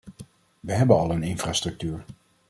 [0.59, 2.03] We hebben al een infrastructuur.